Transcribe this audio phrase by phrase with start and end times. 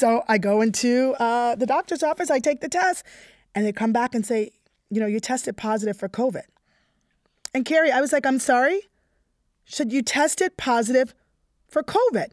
[0.00, 3.04] So I go into uh, the doctor's office, I take the test,
[3.54, 4.52] and they come back and say,
[4.88, 6.44] you know, you tested positive for COVID.
[7.52, 8.80] And Carrie, I was like, I'm sorry?
[9.66, 11.12] Should you tested positive
[11.68, 12.30] for COVID.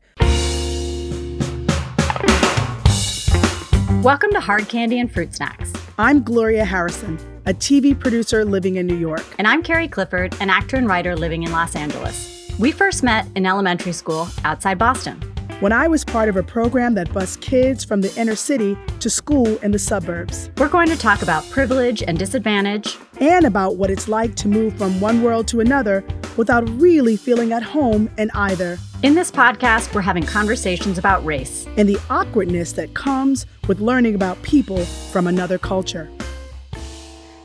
[4.01, 5.73] Welcome to Hard Candy and Fruit Snacks.
[5.99, 9.25] I'm Gloria Harrison, a TV producer living in New York.
[9.39, 12.49] And I'm Carrie Clifford, an actor and writer living in Los Angeles.
[12.57, 15.21] We first met in elementary school outside Boston
[15.59, 19.09] when I was part of a program that bused kids from the inner city to
[19.09, 20.51] school in the suburbs.
[20.57, 24.77] We're going to talk about privilege and disadvantage, and about what it's like to move
[24.77, 26.03] from one world to another
[26.35, 28.77] without really feeling at home in either.
[29.01, 34.13] In this podcast, we're having conversations about race and the awkwardness that comes with learning
[34.13, 36.07] about people from another culture.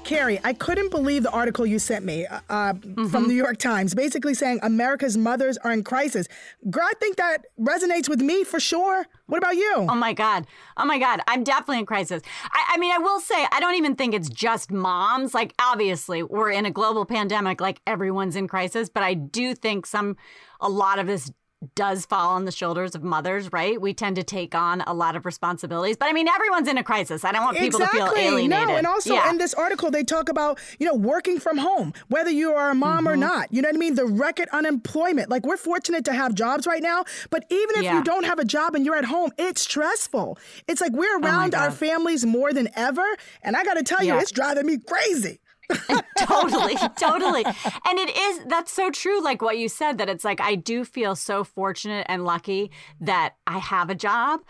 [0.05, 3.07] Carrie, I couldn't believe the article you sent me uh, mm-hmm.
[3.07, 6.27] from New York Times, basically saying America's mothers are in crisis.
[6.71, 9.07] Girl, I think that resonates with me for sure.
[9.27, 9.75] What about you?
[9.77, 10.47] Oh my God.
[10.77, 11.21] Oh my God.
[11.29, 12.23] I'm definitely in crisis.
[12.53, 15.35] I, I mean, I will say, I don't even think it's just moms.
[15.35, 19.87] Like, obviously, we're in a global pandemic, like everyone's in crisis, but I do think
[19.87, 20.17] some,
[20.61, 21.31] a lot of this
[21.75, 23.81] does fall on the shoulders of mothers, right?
[23.81, 25.97] We tend to take on a lot of responsibilities.
[25.97, 27.25] But I mean, everyone's in a crisis.
[27.25, 28.01] I don't want people exactly.
[28.01, 28.69] to feel alienated.
[28.69, 29.31] No, and also yeah.
[29.31, 32.75] in this article, they talk about, you know, working from home, whether you are a
[32.75, 33.09] mom mm-hmm.
[33.09, 33.53] or not.
[33.53, 33.95] You know what I mean?
[33.95, 35.31] The record unemployment.
[35.31, 37.99] Like, we're fortunate to have jobs right now, but even if yeah.
[37.99, 40.39] you don't have a job and you're at home, it's stressful.
[40.69, 43.05] It's like we're oh around oh our families more than ever.
[43.43, 45.41] And I got to tell you, it's driving me crazy.
[46.19, 47.45] totally, totally.
[47.45, 50.85] And it is, that's so true, like what you said, that it's like I do
[50.85, 52.71] feel so fortunate and lucky
[53.01, 54.41] that I have a job,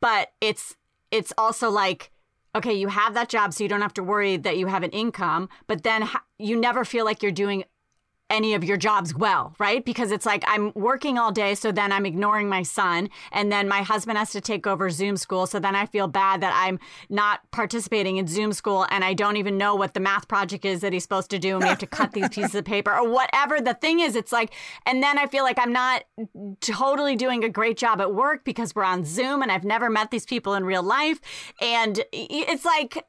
[0.00, 0.76] but it's,
[1.10, 2.10] it's also like,
[2.54, 4.90] okay, you have that job, so you don't have to worry that you have an
[4.90, 6.08] income, but then
[6.38, 7.64] you never feel like you're doing
[8.32, 9.84] any of your jobs well, right?
[9.84, 13.68] Because it's like I'm working all day, so then I'm ignoring my son, and then
[13.68, 16.80] my husband has to take over Zoom school, so then I feel bad that I'm
[17.10, 20.80] not participating in Zoom school and I don't even know what the math project is
[20.80, 23.08] that he's supposed to do, and we have to cut these pieces of paper or
[23.08, 24.16] whatever the thing is.
[24.16, 24.54] It's like,
[24.86, 26.04] and then I feel like I'm not
[26.60, 30.10] totally doing a great job at work because we're on Zoom and I've never met
[30.10, 31.20] these people in real life,
[31.60, 33.04] and it's like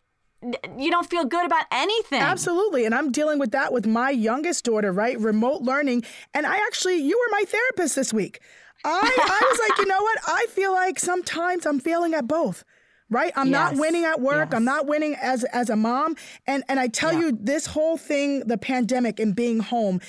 [0.77, 2.21] you don't feel good about anything.
[2.21, 2.85] Absolutely.
[2.85, 5.19] And I'm dealing with that with my youngest daughter, right?
[5.19, 6.03] Remote learning.
[6.33, 8.39] And I actually, you were my therapist this week.
[8.83, 10.19] I, I was like, you know what?
[10.27, 12.63] I feel like sometimes I'm failing at both.
[13.09, 13.31] Right?
[13.35, 13.73] I'm yes.
[13.73, 14.49] not winning at work.
[14.51, 14.57] Yes.
[14.57, 16.15] I'm not winning as as a mom.
[16.47, 17.19] And and I tell yeah.
[17.19, 20.01] you this whole thing, the pandemic and being home,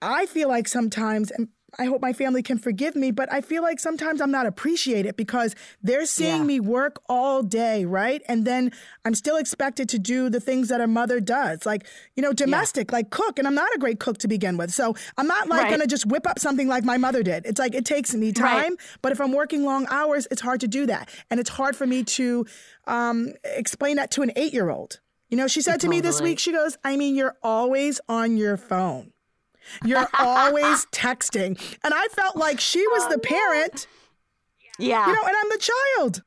[0.00, 1.48] I feel like sometimes and
[1.78, 5.16] I hope my family can forgive me, but I feel like sometimes I'm not appreciated
[5.16, 6.44] because they're seeing yeah.
[6.44, 8.22] me work all day, right?
[8.26, 8.72] And then
[9.04, 11.86] I'm still expected to do the things that a mother does, like,
[12.16, 12.96] you know, domestic, yeah.
[12.96, 13.38] like cook.
[13.38, 14.72] And I'm not a great cook to begin with.
[14.72, 15.70] So I'm not like right.
[15.70, 17.46] gonna just whip up something like my mother did.
[17.46, 18.98] It's like it takes me time, right.
[19.02, 21.08] but if I'm working long hours, it's hard to do that.
[21.30, 22.46] And it's hard for me to
[22.86, 25.00] um, explain that to an eight year old.
[25.28, 25.98] You know, she said totally.
[25.98, 29.12] to me this week, she goes, I mean, you're always on your phone.
[29.84, 31.60] You're always texting.
[31.84, 33.86] And I felt like she was the um, parent.
[34.78, 35.06] Yeah.
[35.06, 36.22] You know, and I'm the child.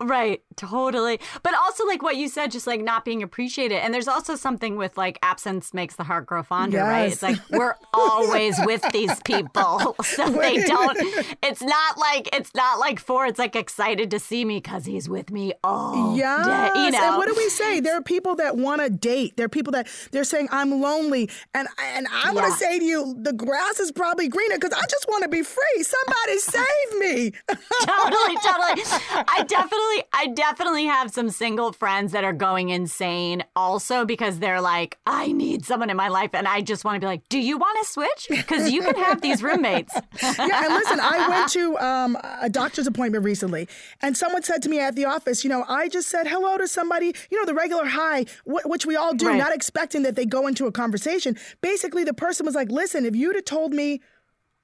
[0.00, 1.20] Right, totally.
[1.42, 3.76] But also like what you said, just like not being appreciated.
[3.76, 6.86] And there's also something with like absence makes the heart grow fonder, yes.
[6.86, 7.12] right?
[7.12, 9.96] It's like we're always with these people.
[10.08, 10.96] So they don't
[11.42, 15.08] it's not like it's not like for it's like excited to see me because he's
[15.08, 16.46] with me all yes.
[16.46, 16.84] day.
[16.84, 16.98] You know.
[17.02, 17.80] And what do we say?
[17.80, 19.36] There are people that want to date.
[19.36, 21.30] There are people that they're saying, I'm lonely.
[21.54, 24.84] And and I want to say to you, the grass is probably greener because I
[24.88, 25.82] just want to be free.
[25.82, 27.32] Somebody save me.
[27.48, 28.82] totally, totally.
[29.28, 30.47] I definitely I definitely
[30.86, 35.90] have some single friends that are going insane also because they're like, I need someone
[35.90, 38.26] in my life and I just want to be like, do you want to switch?
[38.30, 39.94] Because you can have these roommates.
[40.22, 43.68] yeah, and listen, I went to um, a doctor's appointment recently
[44.02, 46.68] and someone said to me at the office, you know, I just said hello to
[46.68, 49.38] somebody, you know, the regular hi, which we all do, right.
[49.38, 51.36] not expecting that they go into a conversation.
[51.60, 54.00] Basically, the person was like, listen, if you'd have told me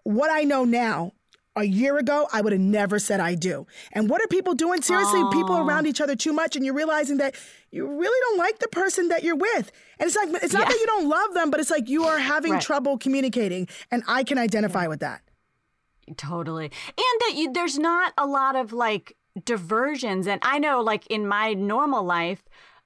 [0.05, 1.13] what I know now,
[1.57, 3.67] a year ago, I would have never said I do.
[3.93, 4.83] And what are people doing?
[4.83, 5.33] Seriously, Aww.
[5.33, 7.37] people around each other too much, and you're realizing that
[7.71, 9.71] you really don't like the person that you're with.
[9.99, 10.69] And it's like, it's not yeah.
[10.69, 12.63] that you don't love them, but it's like you are having right.
[12.63, 13.69] trouble communicating.
[13.91, 14.89] And I can identify yeah.
[14.89, 15.23] with that.
[16.17, 16.67] Totally.
[16.67, 20.27] And that you, there's not a lot of like diversions.
[20.27, 22.43] And I know, like, in my normal life,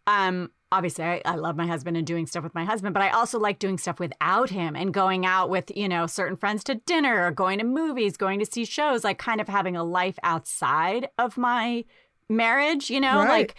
[0.06, 3.11] um, obviously I, I, love my husband and doing stuff with my husband, but I
[3.11, 6.75] also like doing stuff without him and going out with, you know, certain friends to
[6.75, 10.19] dinner or going to movies, going to see shows, like kind of having a life
[10.23, 11.85] outside of my
[12.29, 13.29] marriage, you know, right.
[13.29, 13.55] like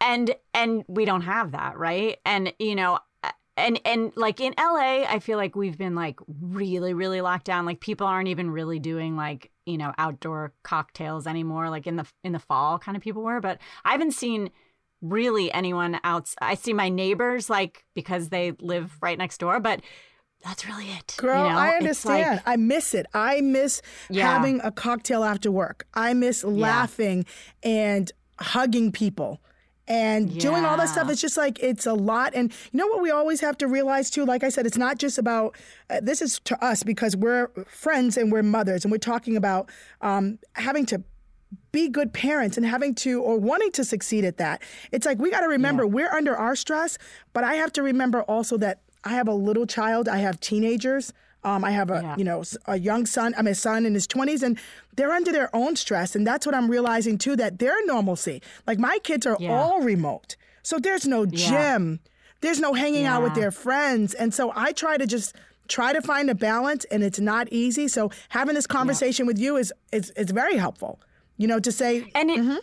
[0.00, 2.18] and and we don't have that, right?
[2.24, 2.98] And you know,
[3.56, 7.66] and and like in LA, I feel like we've been like really really locked down.
[7.66, 11.70] Like people aren't even really doing like you know outdoor cocktails anymore.
[11.70, 14.50] Like in the in the fall, kind of people were, but I haven't seen
[15.02, 16.34] really anyone else.
[16.40, 19.80] I see my neighbors like because they live right next door, but
[20.44, 21.14] that's really it.
[21.18, 21.58] Girl, you know?
[21.58, 22.36] I understand.
[22.36, 23.06] like- I miss it.
[23.14, 24.32] I miss Yeah.
[24.32, 25.86] having a cocktail after work.
[25.94, 27.24] I miss laughing
[27.62, 28.10] and
[28.40, 29.40] hugging people
[29.88, 31.10] and doing all that stuff.
[31.10, 32.32] It's just like it's a lot.
[32.34, 34.24] And you know what we always have to realize too?
[34.24, 35.56] Like I said, it's not just about
[35.90, 39.70] uh, this is to us because we're friends and we're mothers and we're talking about
[40.00, 41.02] um, having to
[41.72, 44.62] be good parents and having to or wanting to succeed at that.
[44.92, 46.98] It's like we got to remember we're under our stress,
[47.32, 51.12] but I have to remember also that I have a little child, I have teenagers.
[51.44, 52.16] Um, I have a Yeah.
[52.16, 53.34] you know a young son.
[53.36, 54.56] I'm a son in his 20s, and
[54.94, 57.34] they're under their own stress, and that's what I'm realizing too.
[57.34, 59.50] That their normalcy, like my kids, are Yeah.
[59.50, 61.98] all remote, so there's no gym,
[62.42, 65.34] there's no hanging out with their friends, and so I try to just
[65.66, 67.88] try to find a balance, and it's not easy.
[67.88, 71.00] So having this conversation with you is is is very helpful.
[71.38, 72.56] You know, to say and it Mm-hmm.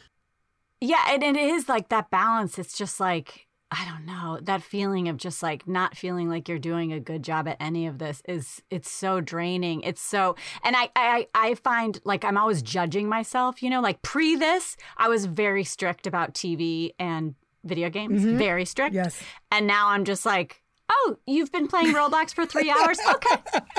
[0.82, 5.10] yeah and it is like that balance it's just like i don't know that feeling
[5.10, 8.22] of just like not feeling like you're doing a good job at any of this
[8.28, 13.08] is it's so draining it's so and i i i find like i'm always judging
[13.10, 17.36] myself you know like pre this i was very strict about tv and
[17.66, 19.04] video games very strict Mm-hmm.
[19.04, 19.22] Yes.
[19.52, 23.36] and now i'm just like oh you've been playing roblox for three hours okay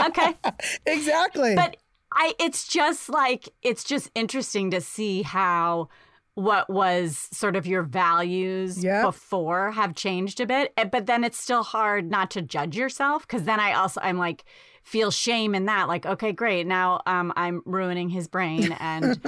[0.06, 0.34] okay
[0.86, 1.54] exactly.
[1.56, 1.76] but
[2.12, 5.88] I it's just like it's just interesting to see how
[6.34, 11.38] what was sort of your values before have changed a bit Eh, but then it's
[11.38, 14.44] still hard not to judge yourself because then i also i'm like
[14.90, 19.20] feel shame in that like okay great now um, i'm ruining his brain and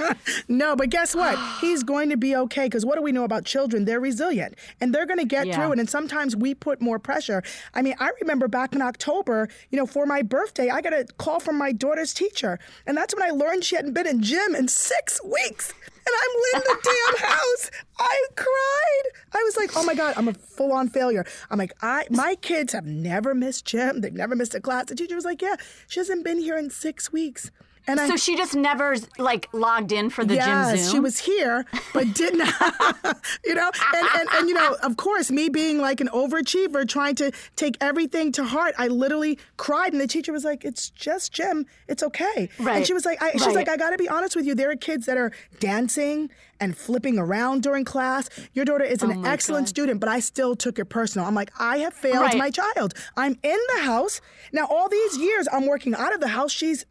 [0.49, 1.37] No, but guess what?
[1.61, 3.85] He's going to be okay because what do we know about children?
[3.85, 5.55] They're resilient and they're going to get Yeah.
[5.55, 5.79] through it.
[5.79, 7.41] And sometimes we put more pressure.
[7.73, 11.05] I mean, I remember back in October, you know, for my birthday, I got a
[11.17, 12.59] call from my daughter's teacher.
[12.85, 15.73] And that's when I learned she hadn't been in gym in six weeks.
[16.05, 17.71] And I'm in the damn house.
[17.99, 19.11] I cried.
[19.33, 21.25] I was like, oh my God, I'm a full on failure.
[21.49, 24.01] I'm like, I my kids have never missed gym.
[24.01, 24.85] They've never missed a class.
[24.85, 25.55] The teacher was like, yeah,
[25.87, 27.51] she hasn't been here in six weeks.
[27.85, 30.99] And I so she just never like logged in for the yes, gym zoom she
[31.01, 32.53] was here, but did not.
[33.45, 37.15] you know, and, and and you know, of course, me being like an overachiever, trying
[37.15, 41.33] to take everything to heart, I literally cried, and the teacher was like, "It's just
[41.33, 41.65] gym.
[41.89, 42.77] It's okay." Right.
[42.77, 43.55] And she was like, I, "She's Right.
[43.55, 44.55] like, I got to be honest with you.
[44.55, 48.29] There are kids that are dancing and flipping around during class.
[48.53, 49.69] Your daughter is an Oh excellent God.
[49.69, 51.27] student, but I still took it personal.
[51.27, 52.37] I'm like, I have failed Right.
[52.37, 52.93] my child.
[53.17, 54.21] I'm in the house
[54.53, 54.67] now.
[54.69, 56.51] All these years, I'm working out of the house.
[56.51, 56.85] She's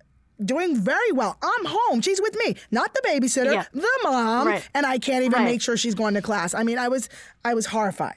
[0.44, 1.37] doing very well.
[1.43, 2.00] I'm home.
[2.00, 3.64] She's with me, not the babysitter, Yeah.
[3.73, 4.69] the mom, Right.
[4.75, 5.44] and I can't even Right.
[5.52, 6.55] make sure she's going to class.
[6.55, 7.08] I mean, I was
[7.44, 8.17] I was horrified.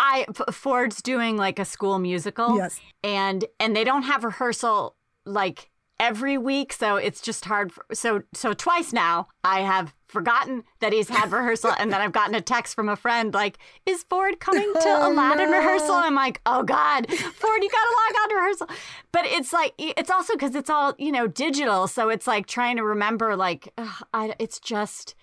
[0.00, 2.56] I F- Ford's doing like a school musical.
[2.56, 2.80] Yes.
[3.02, 5.70] And and they don't have rehearsal like
[6.00, 7.72] every week, so it's just hard.
[7.72, 12.12] For, so so twice now I have forgotten that he's had rehearsal, and then I've
[12.12, 15.58] gotten a text from a friend like, "Is Ford coming to Oh, Aladdin no.
[15.58, 18.68] rehearsal?" I'm like, "Oh God, Ford, you gotta log on to rehearsal."
[19.12, 22.76] But it's like it's also because it's all you know digital, so it's like trying
[22.76, 25.14] to remember like ugh, I, it's just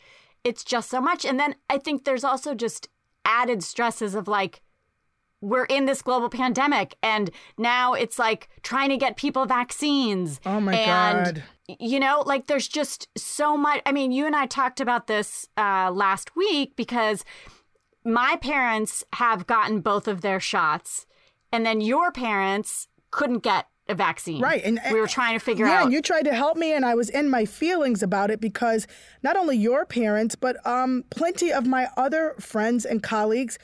[0.44, 2.90] it's just so much, and then I think there's also just
[3.26, 4.62] added stresses of like
[5.42, 10.40] we're in this global pandemic and now it's like trying to get people vaccines.
[10.46, 11.44] Oh my and, God.
[11.80, 13.82] You know, like there's just so much.
[13.86, 17.24] I mean, you and I talked about this uh, last week because
[18.04, 21.06] my parents have gotten both of their shots,
[21.52, 24.42] and then your parents couldn't get a vaccine.
[24.42, 25.76] Right, and- we were trying to figure yeah, out.
[25.76, 28.42] Yeah, and you tried to help me, and I was in my feelings about it
[28.42, 28.88] because
[29.24, 33.60] not only your parents, but um, plenty of my other friends and colleagues,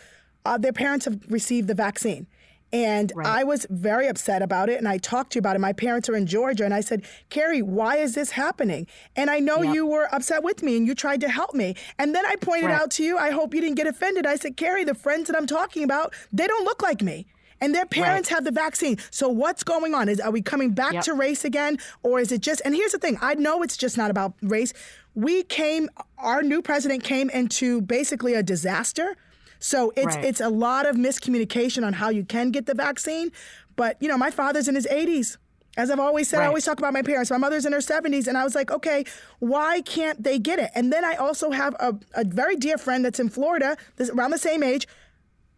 [0.47, 2.25] uh, their parents have received the vaccine.
[2.73, 5.59] And I was very upset about it, and I talked to you about it.
[5.59, 6.99] My parents are in Georgia, and I said,
[7.29, 8.87] Carrie, why is this happening?
[9.15, 11.75] And I know you were upset with me, and you tried to help me.
[11.97, 12.81] And then I pointed Right.
[12.81, 14.25] out to you, I hope you didn't get offended.
[14.25, 17.25] I said, Carrie, the friends that I'm talking about, they don't look like me.
[17.61, 18.97] And their parents have the vaccine.
[19.11, 20.09] So what's going on?
[20.09, 21.03] Is are we coming back Yep.
[21.05, 22.61] to race again, or is it just?
[22.65, 24.73] And here's the thing: I know it's just not about race.
[25.15, 25.89] We came.
[26.19, 29.15] Our new president came into basically a disaster.
[29.59, 30.25] So it's Right.
[30.25, 33.31] it's a lot of miscommunication on how you can get the vaccine.
[33.75, 35.37] But you know, my father's in his 80s.
[35.77, 37.29] As I've always said, I always talk about my parents.
[37.29, 39.05] My mother's in her 70s, and I was like, okay,
[39.37, 40.71] why can't they get it?
[40.73, 44.31] And then I also have a, a very dear friend that's in Florida, this, around
[44.31, 44.87] the same age.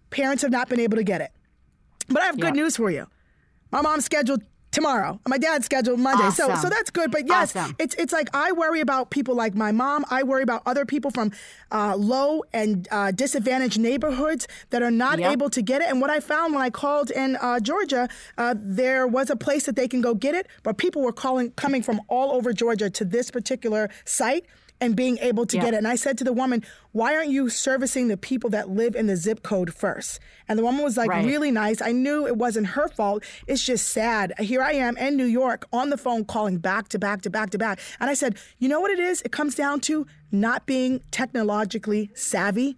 [0.10, 1.32] Parents have not been able to get it.
[2.10, 2.64] But I have good Yeah.
[2.64, 3.08] news for you.
[3.72, 5.20] My mom's scheduled tomorrow.
[5.28, 6.30] My dad's scheduled Monday.
[6.32, 6.62] So Awesome.
[6.64, 7.12] so that's good.
[7.12, 7.76] But yes, Awesome.
[7.80, 10.06] it's it's like I worry about people like my mom.
[10.10, 11.32] I worry about other people from
[11.72, 15.32] uh, low and uh, disadvantaged neighborhoods that are not Yep.
[15.32, 15.90] able to get it.
[15.90, 18.08] And what I found when I called in uh, Georgia,
[18.38, 21.52] uh, there was a place that they can go get it, but people were calling
[21.52, 24.46] coming from all over Georgia to this particular site
[24.82, 25.64] and being able to Yeah.
[25.66, 25.78] get it.
[25.78, 29.08] And I said to the woman, "Why aren't you servicing the people that live in
[29.08, 30.20] the zip code first?
[30.48, 31.26] And the woman was like, Right.
[31.26, 31.82] "Really nice.
[31.82, 33.24] I knew it wasn't her fault.
[33.46, 34.34] It's just sad.
[34.40, 37.52] Here I am in New York on the phone calling back to back to back
[37.52, 37.80] to back.
[38.00, 39.22] And I said, You know what it is?
[39.22, 42.78] It comes down to not being technologically savvy.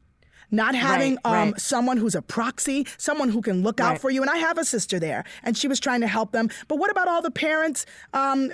[0.51, 1.61] Not having Right, um, right.
[1.61, 4.21] someone who's a proxy, someone who can look out for you.
[4.21, 6.49] And I have a sister there, and she was trying to help them.
[6.67, 8.51] But what about all the parents, um,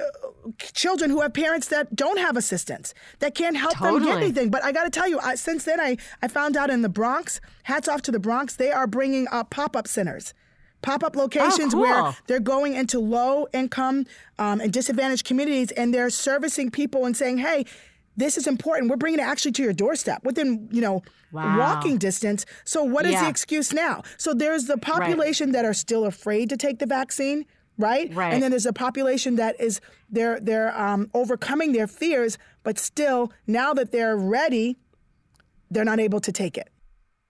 [0.59, 4.49] children who have parents that don't have assistance, that can't help them get anything?
[4.49, 6.89] But I got to tell you, I, since then, I, I found out in the
[6.89, 10.33] Bronx, hats off to the Bronx, they are bringing up pop up centers.
[10.83, 11.81] Pop up locations cool.
[11.81, 14.05] where they're going into low income
[14.37, 17.65] um, and disadvantaged communities and they're servicing people and saying, hey,
[18.17, 18.89] this is important.
[18.89, 21.59] We're bringing it actually to your doorstep within, you know, Wow.
[21.59, 22.45] walking distance.
[22.63, 24.01] So what is the excuse now?
[24.17, 27.45] So there's the population that are still afraid to take the vaccine,
[27.77, 28.13] right?
[28.13, 28.33] Right.
[28.33, 33.31] And then there's a population that is they're they're um, overcoming their fears, but still
[33.45, 34.77] now that they're ready,
[35.69, 36.69] they're not able to take it.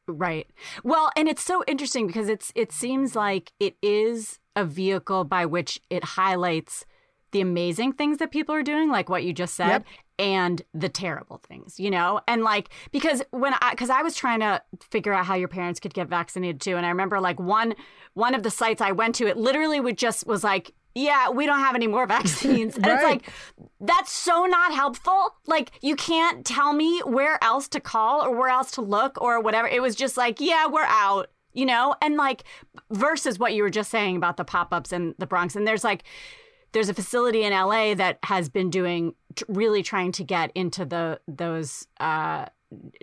[0.08, 0.48] Right.
[0.84, 5.46] Well, and it's so interesting because it's it seems like it is a vehicle by
[5.46, 6.86] which it highlights
[7.32, 9.86] the amazing things that people are doing, like what you just said, Yep.
[10.20, 12.22] and the terrible things, you know?
[12.28, 15.80] And like because when I cuz I was trying to figure out how your parents
[15.80, 17.76] could get vaccinated too, and I remember like one
[18.14, 21.46] one of the sites I went to, it literally would just was like yeah, we
[21.46, 22.76] don't have any more vaccines.
[22.76, 23.30] And it's like,
[23.80, 25.36] that's so not helpful.
[25.46, 29.40] Like, you can't tell me where else to call or where else to look or
[29.40, 29.68] whatever.
[29.68, 31.94] It was just like, yeah, we're out, you know?
[32.02, 32.46] And like,
[32.90, 35.56] versus what you were just saying about the pop ups in the Bronx.
[35.56, 36.04] And there's like,
[36.72, 39.14] there's a facility in LA that has been doing
[39.48, 42.46] really trying to get into the those uh,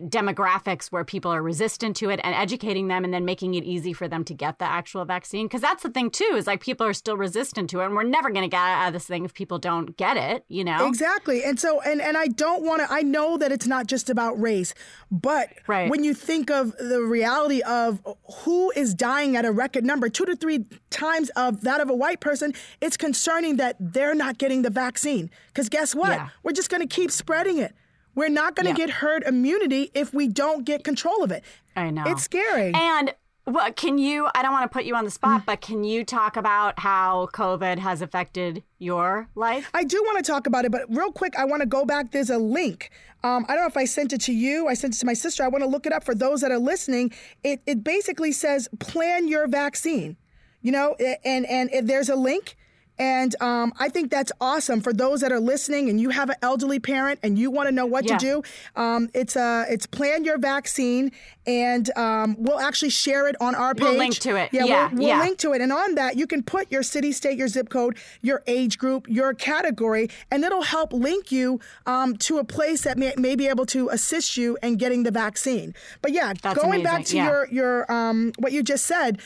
[0.00, 3.92] demographics where people are resistant to it and educating them and then making it easy
[3.92, 6.87] for them to get the actual vaccine because that's the thing too is like people
[6.87, 9.25] are still resistant to it and we're never going to get out of this thing
[9.25, 11.42] if people don't get it you know Exactly.
[11.42, 14.40] And so and and I don't want to I know that it's not just about
[14.40, 14.75] race,
[15.11, 15.90] but Right.
[15.90, 18.00] when you think of the reality of
[18.42, 21.94] who is dying at a record number, 2 to 3 times of that of a
[21.94, 25.30] white person, it's concerning that they're not getting the vaccine.
[25.54, 26.11] Cuz guess what?
[26.11, 26.28] Yeah.
[26.42, 27.75] We're just going to keep spreading it.
[28.14, 28.87] We're not going to Yeah.
[28.87, 31.42] get herd immunity if we don't get control of it.
[31.76, 32.73] i know It's scary.
[32.75, 33.14] and
[33.47, 35.47] what can you i don't want to put you on the spot Mm.
[35.47, 40.30] but can you talk about how covid has affected your life I do want to
[40.33, 42.11] talk about it, but real quick, I want to go back.
[42.12, 42.90] There's a link.
[43.23, 44.68] Um, I don't know if I sent it to you.
[44.68, 45.42] I sent it to my sister.
[45.42, 47.12] I want to look it up for those that are listening.
[47.42, 50.16] It it basically says plan your vaccine.
[50.62, 52.56] You know, a- and and there's a link.
[52.99, 56.37] And um, I think that's awesome for those that are listening, and you have an
[56.43, 58.19] elderly parent, and you want to know what Yeah.
[58.19, 58.43] to do.
[58.81, 61.11] Um, it's uh, it's plan your vaccine,
[61.45, 63.83] and um, we'll actually share it on our page.
[63.83, 64.51] We'll link to it.
[64.53, 65.19] Yeah, Yeah, we'll, we'll yeah.
[65.21, 65.61] link to it.
[65.61, 69.09] And on that, you can put your city, state, your zip code, your age group,
[69.09, 73.49] your category, and it'll help link you um, to a place that may, may be
[73.49, 75.75] able to assist you in getting the vaccine.
[76.01, 79.21] But yeah, That's going back to your your um, what you just said,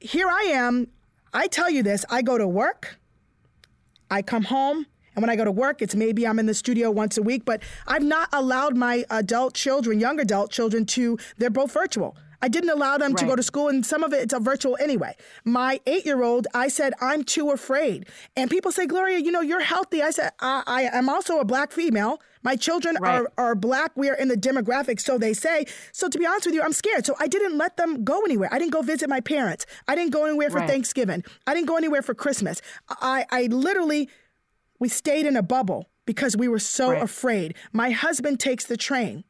[0.00, 0.86] here I am.
[1.34, 2.98] I tell you this: I go to work,
[4.10, 4.86] I come home.
[5.16, 7.44] And when I go to work, it's maybe I'm in the studio once a week,
[7.44, 12.16] but I've not allowed my adult children, young adult children, to, they're both virtual.
[12.42, 14.76] I didn't allow them to go to school, and some of it, it's a virtual
[14.80, 15.14] anyway.
[15.44, 18.06] My eight year old, I said, I'm too afraid.
[18.34, 20.02] And people say, Gloria, you know, you're healthy.
[20.02, 22.20] I said, I, I am also a black female.
[22.42, 23.20] My children Right.
[23.20, 23.92] are, are black.
[23.96, 25.66] We are in the demographic, so they say.
[25.92, 27.04] So to be honest with you, I'm scared.
[27.06, 28.48] So I didn't let them go anywhere.
[28.52, 29.66] I didn't go visit my parents.
[29.86, 30.68] I didn't go anywhere for Right.
[30.68, 31.24] Thanksgiving.
[31.46, 32.60] I didn't go anywhere for Christmas.
[32.88, 34.08] I, I literally
[34.78, 37.02] we stayed in a bubble because we were so Right.
[37.02, 37.54] afraid.
[37.72, 39.24] My husband takes the train.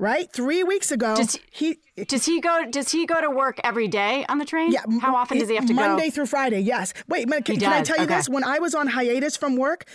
[0.00, 0.30] Right?
[0.32, 4.24] 3 weeks ago, Does he does he go does he go to work every day
[4.28, 6.60] on the train yeah, how often does he have to Monday go Monday through Friday.
[6.60, 6.94] Yes.
[7.08, 8.14] Wait, can, can I tell you okay.
[8.14, 8.28] this?
[8.28, 9.86] When I was on hiatus from work,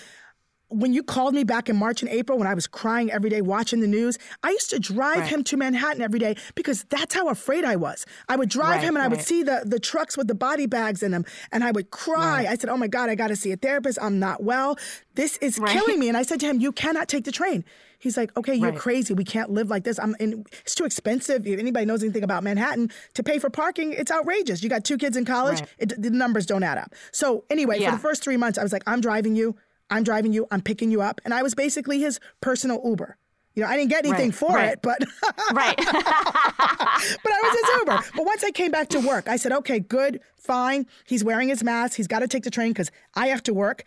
[0.74, 3.42] when you called me back in March and April when I was crying every day
[3.42, 5.30] watching the news, I used to drive Right.
[5.30, 8.06] him to Manhattan every day because that's how afraid I was.
[8.28, 10.66] I would drive Right, him and I would see the, the trucks with the body
[10.66, 12.46] bags in them and I would cry.
[12.50, 13.98] I said, Oh my God, I got to see a therapist.
[14.02, 14.78] I'm not well.
[15.16, 15.72] This is Right.
[15.72, 16.08] killing me.
[16.14, 17.64] And I said to him, You cannot take the train.
[18.00, 18.78] He's like, okay, you're Right.
[18.80, 19.14] crazy.
[19.14, 19.98] We can't live like this.
[19.98, 21.48] I'm in, it's too expensive.
[21.48, 24.62] If anybody knows anything about Manhattan, to pay for parking, it's outrageous.
[24.62, 25.70] You got two kids in college, Right.
[25.78, 26.94] it, the numbers don't add up.
[27.14, 27.92] So anyway, Yeah.
[27.92, 29.56] for the first three months, I was like, I'm driving you.
[29.94, 30.48] I'm driving you.
[30.52, 31.22] I'm picking you up.
[31.26, 33.18] And I was basically his personal Uber.
[33.56, 34.72] You know, I didn't get anything Right, for right.
[34.74, 35.00] it, but
[35.54, 35.78] Right.
[35.78, 38.00] but I was his Uber.
[38.16, 40.88] But once I came back to work, I said, okay, good, fine.
[41.06, 41.96] He's wearing his mask.
[41.98, 43.84] He's got to take the train because I have to work.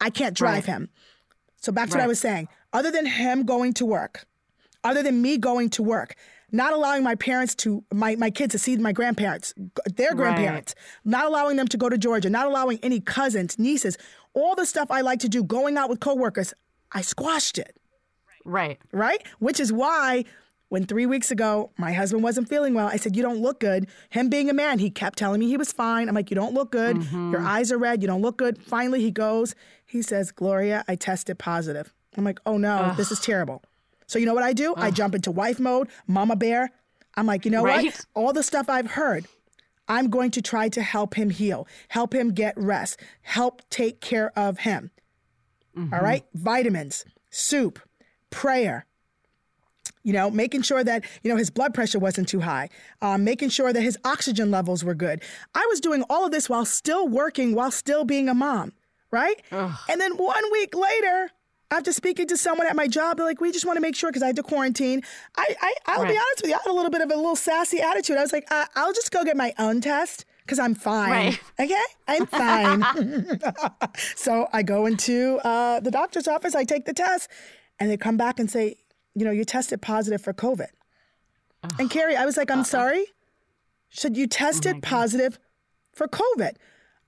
[0.00, 0.74] I can't drive Right.
[0.74, 0.88] him.
[1.60, 2.48] So back to what I was saying.
[2.72, 4.26] Other than him going to work,
[4.82, 6.14] other than me going to work,
[6.52, 9.54] not allowing my parents to my, my kids to see my grandparents,
[9.96, 13.96] their grandparents, not allowing them to go to Georgia, not allowing any cousins, nieces,
[14.34, 16.52] all the stuff I like to do, going out with coworkers,
[16.92, 17.76] I squashed it
[18.44, 18.78] right.
[18.92, 19.22] right?
[19.38, 20.24] Which is why
[20.68, 23.86] when three weeks ago my husband wasn't feeling well, I said, You don't look good.
[24.10, 26.08] Him being a man, he kept telling me he was fine.
[26.08, 26.96] I'm like, You don't look good.
[26.96, 27.32] Mm-hmm.
[27.32, 28.02] Your eyes are red.
[28.02, 28.62] You don't look good.
[28.62, 29.54] Finally, he goes,
[29.86, 31.92] He says, Gloria, I tested positive.
[32.16, 33.62] I'm like, Oh no, this is terrible.
[34.06, 34.74] So, you know what I do?
[34.76, 36.70] I jump into wife mode, mama bear.
[37.16, 37.86] I'm like, You know Right.
[37.86, 38.04] what?
[38.14, 39.26] All the stuff I've heard.
[39.88, 44.32] I'm going to try to help him heal, help him get rest, help take care
[44.38, 44.90] of him.
[45.92, 46.24] All right?
[46.34, 47.80] Vitamins, soup,
[48.30, 48.86] prayer,
[50.02, 52.68] you know, making sure that, you know, his blood pressure wasn't too high,
[53.02, 55.22] um, making sure that his oxygen levels were good.
[55.54, 58.72] I was doing all of this while still working, while still being a mom,
[59.10, 59.40] right?
[59.88, 61.30] And then one week later,
[61.70, 64.10] after speaking to someone at my job, they're like, we just want to make sure
[64.10, 65.02] because I had to quarantine.
[65.36, 67.36] I, I, I'll be honest with you, I had a little bit of a little
[67.36, 68.16] sassy attitude.
[68.16, 71.10] I was like, uh, I'll just go get my own test because I'm fine.
[71.10, 71.40] Right.
[71.58, 71.74] Okay?
[72.08, 73.40] I'm fine.
[74.16, 77.30] so I go into uh, the doctor's office, I take the test,
[77.78, 78.76] and they come back and say,
[79.14, 80.68] you know, you tested positive for COVID.
[81.78, 83.06] And Carrie, I was like, I'm sorry?
[83.88, 85.38] Should you tested positive
[85.94, 86.56] for COVID.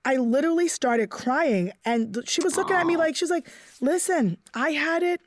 [0.07, 3.45] I literally started crying, and she was looking at me like, she was like,
[3.81, 5.19] listen, I had it.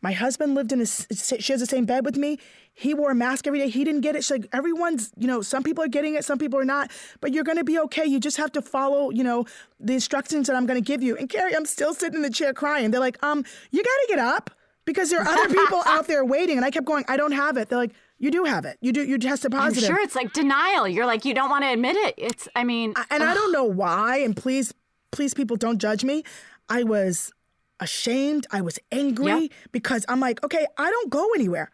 [0.00, 1.06] My husband lived in a, s-
[1.38, 2.38] shares the same bed with me.
[2.72, 3.68] He wore a mask every day.
[3.68, 4.24] He didn't get it.
[4.24, 7.34] She's like, everyone's, you know, some people are getting it, some people are not, but
[7.34, 8.06] you're going to be okay.
[8.06, 9.44] You just have to follow, you know,
[9.78, 11.14] the instructions that I'm going to give you.
[11.14, 12.90] And Carrie, I'm still sitting in the chair crying.
[12.90, 14.50] They're like, um, you got to get up
[14.86, 16.56] because there are other people out there waiting.
[16.56, 17.68] And I kept going, I don't have it.
[17.68, 18.78] They're like, you do have it.
[18.80, 19.02] You do.
[19.04, 19.90] You tested positive.
[19.90, 20.86] I'm sure it's like denial.
[20.88, 22.14] You're like, you don't want to admit it.
[22.16, 24.18] It's, I mean, and I don't know why.
[24.18, 24.72] And please,
[25.10, 26.22] please, people, don't judge me.
[26.68, 27.32] I was
[27.80, 28.46] ashamed.
[28.52, 29.50] I was angry Yep.
[29.72, 31.70] because I'm like, okay, I don't go anywhere.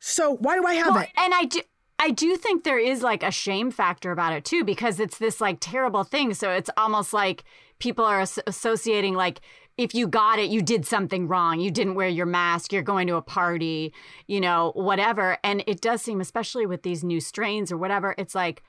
[0.00, 1.10] So why do I have Well, it?
[1.16, 1.60] and I do.
[2.00, 5.40] I do think there is like a shame factor about it too, because it's this
[5.40, 6.34] like terrible thing.
[6.34, 7.44] So it's almost like
[7.78, 9.40] people are associating like
[9.76, 11.60] if you got it, you did something wrong.
[11.60, 12.72] You didn't wear your mask.
[12.72, 13.92] You're going to a party,
[14.26, 15.38] you know, whatever.
[15.42, 18.62] And it does seem, especially with these new strains or whatever, it's like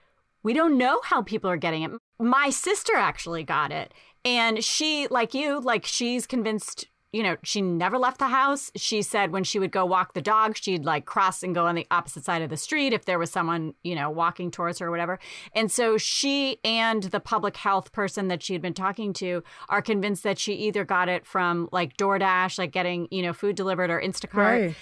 [0.43, 1.91] we don't know how people are getting it.
[2.19, 3.93] My sister actually got it,
[4.25, 8.71] and she, like you, like she's convinced you know, she never left the house.
[8.75, 11.75] She said when she would go walk the dog, she'd like cross and go on
[11.75, 14.87] the opposite side of the street if there was someone, you know, walking towards her
[14.87, 15.19] or whatever.
[15.53, 19.81] And so she and the public health person that she had been talking to are
[19.81, 23.91] convinced that she either got it from like DoorDash, like getting, you know, food delivered
[23.91, 24.65] or Instacart.
[24.67, 24.75] Right.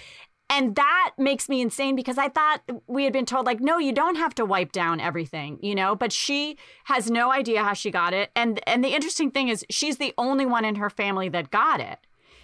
[0.50, 3.94] And that makes me insane because I thought we had been told, like, no, you
[3.94, 5.96] don't have to wipe down everything, you know?
[5.96, 8.32] But she has no idea how she got it.
[8.36, 11.80] And and the interesting thing is she's the only one in her family that got
[11.80, 12.00] it.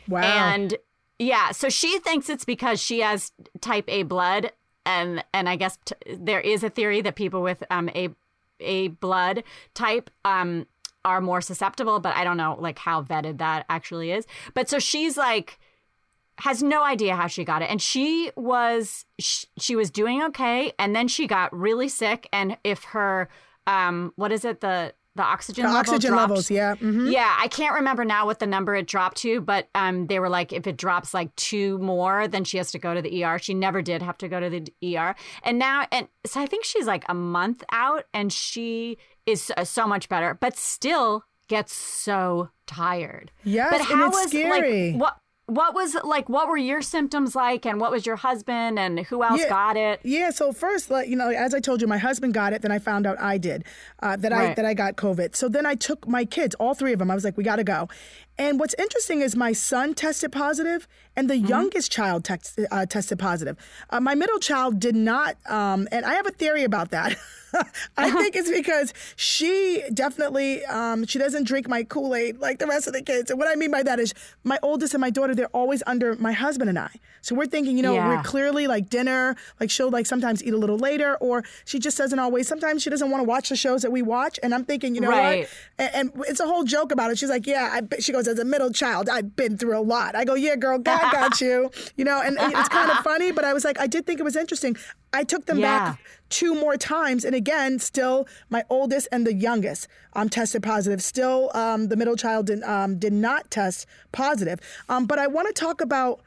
[0.07, 0.21] Wow.
[0.21, 0.75] And
[1.19, 4.51] yeah, so she thinks it's because she has type A blood,
[4.85, 8.09] and and I guess t- there is a theory that people with um a
[8.59, 9.43] a blood
[9.73, 10.65] type um
[11.05, 14.25] are more susceptible, but I don't know like how vetted that actually is.
[14.53, 15.59] But so she's like
[16.39, 20.71] has no idea how she got it and she was she, she was doing okay
[20.77, 23.27] and then she got really sick and if her
[23.65, 26.75] um what is it the the oxygen the level oxygen dropped- levels, yeah.
[26.75, 30.19] hmm yeah, I can't remember now what the number it dropped to, but um, they
[30.19, 33.23] were like, if it drops like two more, then she has to go to the
[33.23, 33.37] ER.
[33.39, 36.63] She never did have to go to the ER, and now, and so I think
[36.63, 42.49] she's like a month out, and she is so much better, but still gets so
[42.65, 43.31] tired.
[43.43, 44.91] Yes, but and how it's was scary.
[44.93, 45.17] like what?
[45.47, 46.27] What was like?
[46.27, 49.47] What were your symptoms like, and what was your husband, and who else Yeah.
[49.47, 50.01] got it?
[50.03, 52.61] Yeah, so first, like you know, as I told you, my husband got it.
[52.61, 53.63] Then I found out I did,
[54.03, 55.37] uh, that I that I got COVID.
[55.37, 57.09] So then I took my kids, all three of them.
[57.09, 57.87] I was like, we got to go.
[58.39, 61.47] And what's interesting is my son tested positive, and the Mm-hmm.
[61.47, 62.27] youngest child
[62.71, 63.57] uh, tested positive.
[63.89, 67.17] Uh, my middle child did not, um, and I have a theory about that.
[67.97, 72.67] I think it's because she definitely um, she doesn't drink my Kool Aid like the
[72.67, 73.31] rest of the kids.
[73.31, 76.15] And what I mean by that is my oldest and my daughter they're always under
[76.17, 76.89] my husband and I.
[77.21, 80.57] So we're thinking, you know, we're clearly like dinner, like she'll like sometimes eat a
[80.57, 82.47] little later, or she just doesn't always.
[82.47, 85.01] Sometimes she doesn't want to watch the shows that we watch, and I'm thinking, you
[85.01, 85.39] know Right.
[85.39, 85.49] what?
[85.95, 87.17] And, and it's a whole joke about it.
[87.17, 90.15] She's like, yeah, I, she goes as a middle child, I've been through a lot.
[90.15, 93.43] I go, yeah, girl, God got you, you know, and it's kind of funny, but
[93.45, 94.75] I was like, I did think it was interesting.
[95.13, 95.91] I took them Yeah.
[95.91, 101.01] back two more times, and again, still my oldest and the youngest um, tested positive.
[101.01, 104.59] Still, um, the middle child did, um, did not test positive.
[104.89, 106.21] Um, but I want to talk about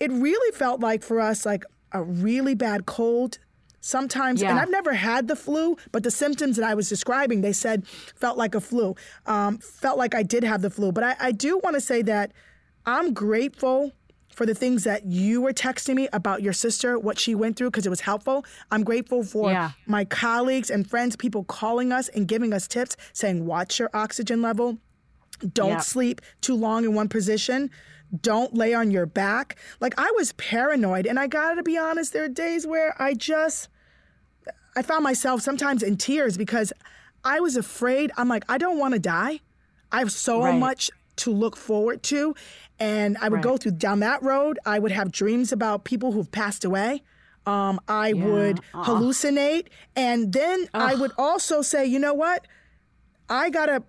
[0.00, 3.38] it really felt like for us like a really bad cold
[3.80, 7.52] sometimes and i've never had the flu but the symptoms that i was describing they
[7.52, 8.94] said felt like a flu
[9.26, 12.02] um, felt like i did have the flu but i, I do want to say
[12.02, 12.32] that
[12.86, 13.92] i'm grateful
[14.34, 17.70] for the things that you were texting me about your sister what she went through
[17.70, 19.70] because it was helpful i'm grateful for Yeah.
[19.86, 24.42] my colleagues and friends people calling us and giving us tips saying watch your oxygen
[24.42, 24.78] level
[25.54, 25.80] don't Yeah.
[25.80, 27.70] sleep too long in one position.
[28.22, 29.56] Don't lay on your back.
[29.80, 33.14] Like I was paranoid and I got to be honest there are days where I
[33.14, 33.68] just
[34.76, 36.72] I found myself sometimes in tears because
[37.24, 38.10] I was afraid.
[38.16, 39.40] I'm like I don't want to die.
[39.92, 40.58] I have so Right.
[40.58, 42.34] much to look forward to
[42.78, 44.58] and I would go through down that road.
[44.64, 47.02] I would have dreams about people who've passed away.
[47.44, 49.66] Um, I would hallucinate
[49.96, 52.46] and then I would also say, you know what?
[53.28, 53.82] I gotta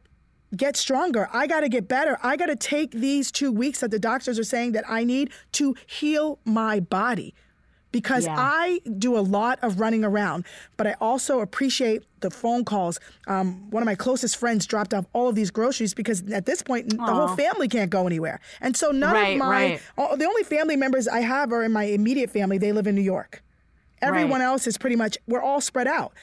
[0.56, 1.30] get stronger.
[1.32, 2.18] I gotta get better.
[2.24, 5.76] I gotta take these two weeks that the doctors are saying that I need to
[5.86, 7.34] heal my body.
[7.92, 8.36] Because Yeah.
[8.38, 10.46] I do a lot of running around,
[10.78, 13.00] but I also appreciate the phone calls.
[13.26, 16.62] Um, one of my closest friends dropped off all of these groceries because at this
[16.62, 18.42] point, the whole family can't go anywhere.
[18.62, 19.82] And so none Right, of my, right.
[19.98, 22.60] all- the only family members I have are in my immediate family.
[22.60, 23.42] They live in New York.
[24.04, 24.46] Everyone Right.
[24.46, 26.14] else is pretty much, we're all spread out.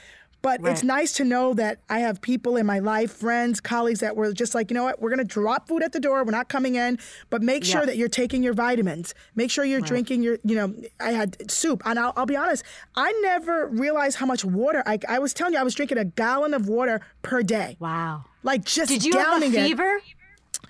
[0.47, 4.15] But it's nice to know that I have people in my life, friends, colleagues that
[4.15, 6.23] were just like, you know what, we're going to drop food at the door.
[6.25, 6.99] We're not coming in,
[7.31, 9.15] but make sure that you're taking your vitamins.
[9.35, 11.83] Make sure you're drinking your, you know, I had soup.
[11.85, 12.63] And I'll, I'll be honest,
[12.95, 16.05] I never realized how much water, I, I was telling you, I was drinking a
[16.05, 17.77] gallon of water per day.
[17.81, 18.25] Wow.
[18.43, 19.67] Like just Did you have a downing it.
[19.67, 20.01] fever?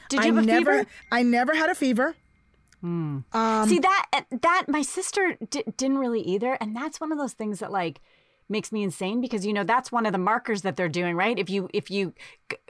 [0.09, 0.91] Did you I have a never, fever?
[1.13, 2.15] I never had a fever.
[2.81, 3.19] Hmm.
[3.33, 4.07] Um, See that
[4.43, 8.01] that my sister di- didn't really either, and that's one of those things that like
[8.49, 11.39] makes me insane because you know that's one of the markers that they're doing right
[11.39, 12.13] if you if you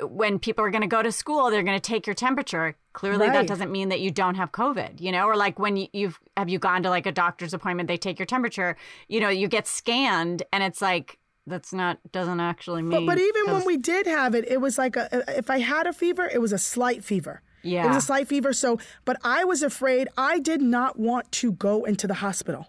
[0.00, 3.28] when people are going to go to school they're going to take your temperature clearly
[3.28, 6.18] that doesn't mean that you don't have covid you know or like when you, you've
[6.36, 8.76] have you gone to like a doctor's appointment they take your temperature
[9.08, 13.52] you know you get scanned and it's like that's not doesn't actually mean but even
[13.52, 16.40] when we did have it, it was like a, if I had a fever, it
[16.40, 17.42] was a slight fever.
[17.62, 18.52] yeah It was a slight fever.
[18.52, 20.08] So, but I was afraid.
[20.16, 22.66] I did not want to go into the hospital.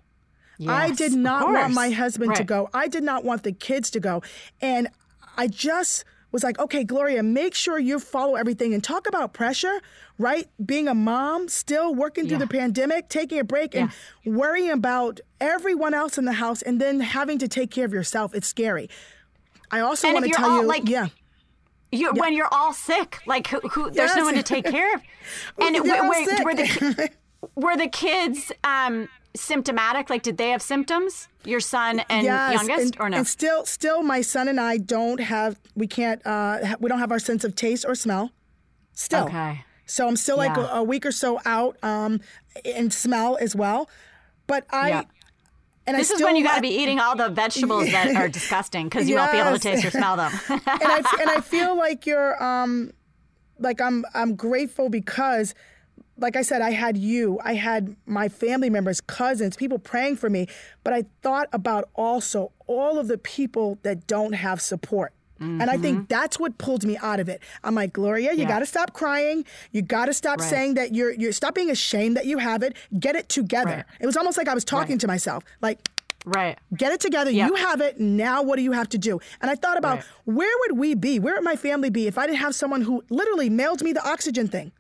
[0.68, 2.70] I did not want my husband to go.
[2.74, 4.24] I did not want the kids to go.
[4.62, 4.88] And
[5.38, 9.80] I just was like, okay, Gloria, make sure you follow everything and talk about pressure,
[10.18, 10.48] right?
[10.64, 12.46] Being a mom, still working through Yeah.
[12.46, 13.92] the pandemic, taking a break and
[14.26, 18.34] worrying about everyone else in the house and then having to take care of yourself.
[18.36, 18.90] It's scary.
[19.72, 21.08] I also And want to tell all, you, like, yeah.
[21.92, 25.02] you, when you're all sick, like who, who there's no one to take care of.
[25.62, 27.10] And it, They're were, the
[27.56, 29.08] were the kids um,
[29.40, 30.10] symptomatic?
[30.10, 31.28] Like, did they have symptoms?
[31.46, 33.18] Your son and youngest, and, or no?
[33.18, 35.60] And still, still, my son and I don't have.
[35.76, 36.22] We can't.
[36.26, 38.32] Uh, we don't have our sense of taste or smell.
[38.94, 39.26] Still.
[39.26, 39.64] Okay.
[39.86, 40.74] So I'm still like Yeah.
[40.74, 42.20] a, a week or so out um,
[42.66, 43.90] in smell as well.
[44.48, 44.90] But I.
[44.90, 45.02] Yeah.
[45.86, 48.28] And This I is when you got to be eating all the vegetables that are
[48.28, 50.34] disgusting because you won't be able to taste or smell them.
[50.50, 52.92] and I and I feel like you're um
[53.58, 55.56] like I'm I'm grateful because
[56.20, 60.30] like I said I had you I had my family members cousins people praying for
[60.30, 60.48] me
[60.84, 65.78] but I thought about also all of the people that don't have support and I
[65.78, 67.44] think that's what pulled me out of it.
[67.64, 68.42] I'm like, Gloria, you Mm-hmm.
[68.42, 68.48] Yeah.
[68.48, 69.46] got to stop crying.
[69.72, 70.50] You got to stop Right.
[70.50, 72.76] saying that you're you're stop being ashamed that you have it.
[73.00, 73.70] Get it together.
[73.70, 73.86] Right.
[74.00, 75.02] It was almost like I was talking Right.
[75.02, 75.44] to myself.
[75.62, 75.78] Like,
[76.26, 76.58] right.
[76.76, 77.30] Get it together.
[77.30, 77.46] Yeah.
[77.50, 78.00] You have it.
[78.00, 79.20] Now, what do you have to do?
[79.40, 80.06] And I thought about Right.
[80.26, 81.20] where would we be?
[81.20, 84.04] Where would my family be if I didn't have someone who literally mailed me the
[84.10, 84.72] oxygen thing?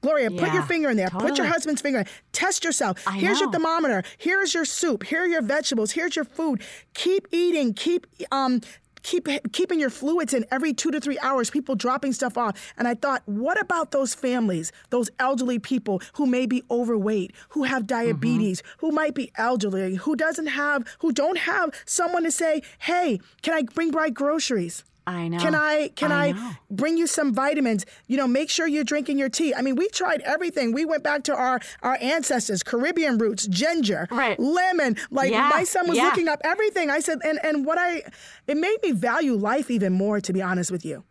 [0.00, 1.10] Gloria, put your finger in there.
[1.10, 2.06] Put your husband's finger in.
[2.32, 3.02] Test yourself.
[3.06, 4.02] I Here's your thermometer.
[4.16, 5.04] Here's your soup.
[5.04, 5.92] Here are your vegetables.
[5.92, 6.62] Here's your food.
[6.94, 7.74] Keep eating.
[7.74, 8.60] Keep um
[9.02, 11.50] keep keeping your fluids in every 2 to 3 hours.
[11.50, 12.72] People dropping stuff off.
[12.76, 17.64] And I thought, what about those families, those elderly people who may be overweight, who
[17.64, 22.62] have diabetes, who might be elderly, who doesn't have who don't have someone to say,
[22.80, 25.38] "Hey, can I bring by groceries?" I know.
[25.38, 27.86] Can I can I I, bring you some vitamins?
[28.06, 29.54] You know, make sure you're drinking your tea.
[29.54, 30.72] I mean, we tried everything.
[30.72, 34.38] We went back to our our ancestors, Caribbean roots, ginger, Right.
[34.38, 34.96] lemon.
[35.10, 36.04] Like Yeah, my son was yeah.
[36.04, 36.90] looking up everything.
[36.90, 38.02] I said, and and what I
[38.46, 41.04] it made me value life even more, to be honest with you.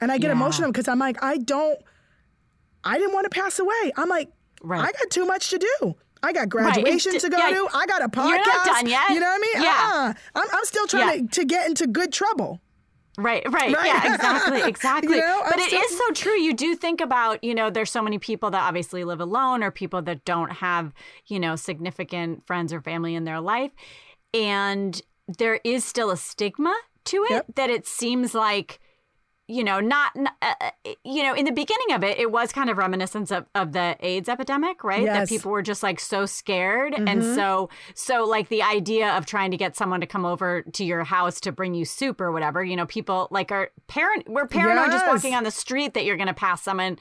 [0.00, 0.32] And I get Yeah.
[0.40, 1.78] emotional because I'm like, I don't
[2.84, 3.92] I didn't want to pass away.
[3.96, 4.30] I'm like,
[4.62, 4.80] Right.
[4.80, 5.94] I got too much to do.
[6.22, 7.68] I got graduation It's- to go yeah, to.
[7.74, 8.28] I got a podcast.
[8.28, 9.10] you're not done yet.
[9.10, 9.62] You know what I mean?
[9.64, 9.90] Yeah.
[9.92, 10.12] Uh-uh.
[10.36, 11.26] I'm, I'm still trying Yeah.
[11.26, 12.60] to, to get into good trouble.
[13.18, 13.86] Right, right, Right.
[13.86, 15.16] Yeah, exactly, exactly.
[15.16, 16.32] You know, but I'm it still- is so true.
[16.40, 19.70] You do think about, you know, there's so many people that obviously live alone or
[19.70, 20.92] people that don't have,
[21.26, 23.70] you know, significant friends or family in their life.
[24.32, 27.46] And there is still a stigma to it Yep.
[27.56, 28.80] that it seems like
[29.52, 30.54] you know, not, uh,
[31.04, 33.96] you know, in the beginning of it, it was kind of reminiscent of, of the
[34.00, 35.02] AIDS epidemic, right?
[35.02, 35.14] Yes.
[35.14, 36.94] That people were just like so scared.
[36.94, 37.08] Mm-hmm.
[37.08, 40.84] And so, so like the idea of trying to get someone to come over to
[40.84, 44.46] your house to bring you soup or whatever, you know, people like are parent, we're
[44.46, 46.98] paranoid just walking on the street that you're going to pass someone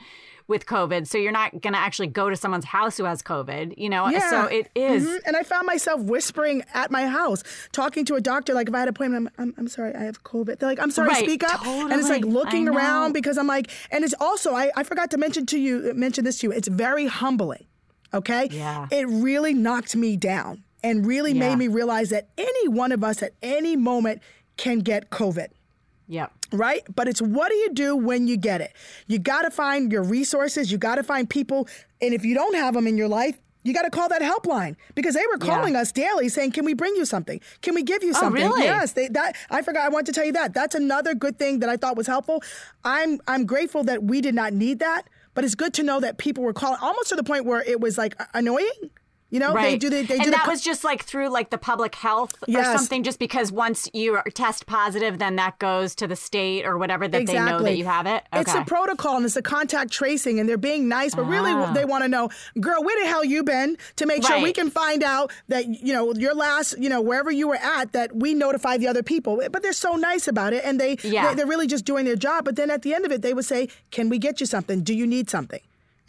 [0.48, 1.08] with COVID.
[1.08, 4.08] So you're not going to actually go to someone's house who has COVID, you know?
[4.10, 4.30] Yeah.
[4.30, 5.06] So it is.
[5.08, 5.20] Mhm.
[5.26, 8.54] And I found myself whispering at my house, talking to a doctor.
[8.54, 10.60] Like if I had an appointment, I'm, I'm, I'm sorry, I have COVID.
[10.60, 11.66] They're like, I'm sorry, Right, speak up.
[11.66, 15.18] And it's like looking around because I'm like, and it's also, I, I forgot to
[15.18, 16.54] mention to you, mention this to you.
[16.54, 17.66] It's very humbling.
[18.14, 18.50] Okay.
[18.52, 18.88] Yeah.
[18.92, 21.50] It really knocked me down and really Yeah.
[21.50, 24.22] made me realize that any one of us at any moment
[24.58, 25.48] can get COVID
[26.12, 26.32] Yep.
[26.52, 26.84] right?
[26.94, 28.74] But it's what do you do when you get it?
[29.08, 31.70] You got to find your resources, you got to find people,
[32.02, 34.76] and if you don't have them in your life, you got to call that helpline
[34.94, 35.54] because they were Yeah.
[35.54, 37.40] Oh, calling us daily saying, "Can we bring you something?
[37.62, 38.64] Can we give you oh, something?" Oh, really?
[38.64, 39.84] Yes, they, that I forgot.
[39.86, 40.54] I want to tell you that.
[40.54, 42.44] That's another good thing that I thought was helpful.
[42.84, 46.18] I'm I'm grateful that we did not need that, but it's good to know that
[46.18, 48.90] people were calling almost to the point where it was like annoying.
[49.32, 49.72] You know, Right.
[49.72, 51.96] they do the, they and do that co- was just like through like the public
[51.96, 53.02] health or something.
[53.02, 57.08] Just because once you are test positive, then that goes to the state or whatever
[57.08, 58.24] that they know that you have it.
[58.34, 58.60] It's Okay.
[58.62, 61.72] a protocol and it's a contact tracing, and they're being nice, but really Ah.
[61.74, 64.70] they want to know, girl, where the hell you been to make sure we can
[64.70, 68.34] find out that you know your last, you know, wherever you were at, that we
[68.34, 69.42] notify the other people.
[69.50, 71.34] But they're so nice about it, and they, Yeah.
[71.34, 72.44] they are really just doing their job.
[72.44, 74.82] But then at the end of it, they would say, "Can we get you something?
[74.82, 75.62] Do you need something?"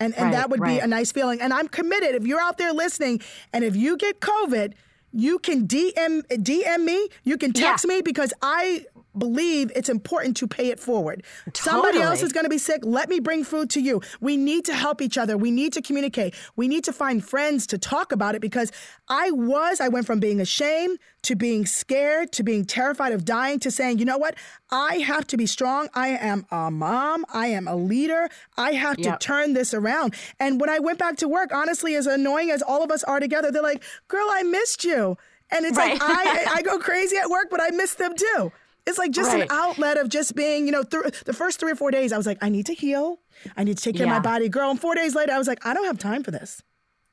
[0.02, 1.40] And and Right, that would be a nice feeling.
[1.40, 2.14] And I'm committed.
[2.14, 3.20] If you're out there listening,
[3.52, 4.72] and if you get COVID.
[5.14, 6.98] You can DM DM me.
[7.22, 7.96] You can text Yeah.
[7.96, 11.22] me because I believe it's important to pay it forward.
[11.54, 12.80] Somebody else is going to be sick.
[12.84, 14.00] Let me bring food to you.
[14.20, 15.36] We need to help each other.
[15.36, 16.34] We need to communicate.
[16.56, 18.72] We need to find friends to talk about it because
[19.08, 23.60] I was, I went from being ashamed to being scared to being terrified of dying
[23.60, 24.34] to saying, you know what?
[24.70, 25.88] I have to be strong.
[25.94, 27.24] I am a mom.
[27.32, 28.28] I am a leader.
[28.56, 30.14] I have to turn this around.
[30.40, 33.20] And when I went back to work, honestly, as annoying as all of us are
[33.20, 35.16] together, they're like, girl, I missed you.
[35.50, 38.52] And it's like, I, I go crazy at work, but I miss them too.
[38.86, 39.42] It's like just Right.
[39.42, 42.16] an outlet of just being, you know, th- the first three or four days, I
[42.16, 43.20] was like, I need to heal.
[43.56, 44.48] I need to take care of my body.
[44.48, 46.62] Girl, and four days later, I was like, I don't have time for this.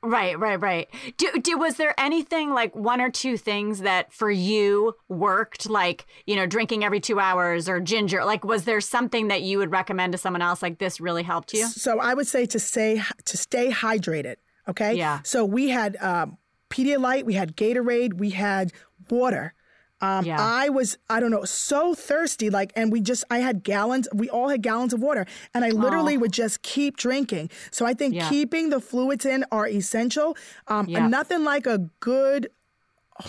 [0.02, 0.88] Right, right, right.
[1.18, 6.06] Do, do was there anything like one or two things that for you worked, like
[6.26, 8.24] you know, drinking every two hours or ginger?
[8.24, 10.62] Like, was there something that you would recommend to someone else?
[10.62, 11.68] Like this really helped you?
[11.68, 14.36] So I would say to stay to stay hydrated.
[14.70, 14.94] Okay.
[14.94, 15.20] Yeah.
[15.24, 16.38] So we had um,
[16.70, 18.72] Pedialyte, we had Gatorade, we had
[19.10, 19.54] water.
[20.02, 20.38] Um, Yeah.
[20.40, 22.50] I was, I don't know, so thirsty.
[22.50, 25.70] Like, and we just, I had gallons, we all had gallons of water, and I
[25.72, 27.50] literally would just keep drinking.
[27.72, 28.30] So I think Yeah.
[28.30, 30.38] keeping the fluids in are essential.
[30.68, 31.08] Um, Yeah.
[31.08, 32.50] Nothing like a good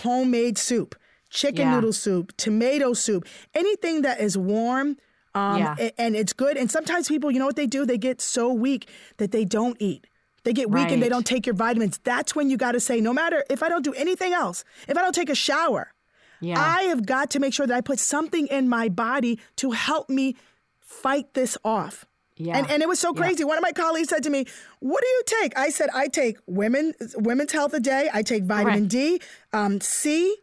[0.02, 0.94] homemade soup,
[1.30, 4.96] chicken noodle soup, tomato soup, anything that is warm.
[5.35, 5.90] Um, Yeah.
[5.96, 6.56] and it's good.
[6.56, 7.87] And sometimes people, you know what they do?
[7.87, 10.06] They get so weak that they don't eat.
[10.42, 11.98] They get weak and they don't take your vitamins.
[12.02, 14.96] That's when you got to say, no matter if I don't do anything else, if
[14.96, 15.92] I don't take a shower,
[16.40, 16.59] Yeah.
[16.59, 20.09] I have got to make sure that I put something in my body to help
[20.09, 20.37] me
[20.81, 22.07] fight this off.
[22.37, 22.57] Yeah.
[22.57, 23.44] And, and it was so crazy.
[23.44, 24.46] One of my colleagues said to me,
[24.79, 28.09] "What do you take?" I said, "I take women women's health a day.
[28.12, 28.88] I take vitamin Right.
[28.88, 29.20] D,
[29.53, 30.37] um, C,